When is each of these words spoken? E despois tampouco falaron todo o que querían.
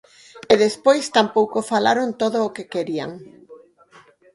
E 0.51 0.55
despois 0.65 1.03
tampouco 1.17 1.67
falaron 1.71 2.09
todo 2.21 2.37
o 2.47 2.53
que 2.55 2.69
querían. 2.73 3.11